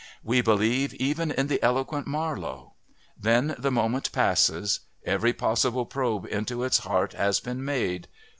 [0.23, 2.73] We believe even in the eloquent Marlowe.
[3.15, 4.79] Then the moment passes.
[5.05, 8.07] Every possible probe into its heart has been made.